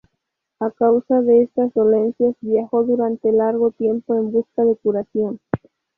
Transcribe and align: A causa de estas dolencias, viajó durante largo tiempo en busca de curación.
A 0.59 0.71
causa 0.71 1.21
de 1.21 1.43
estas 1.43 1.71
dolencias, 1.75 2.35
viajó 2.41 2.83
durante 2.83 3.31
largo 3.31 3.69
tiempo 3.69 4.15
en 4.15 4.31
busca 4.31 4.65
de 4.65 4.75
curación. 4.75 5.39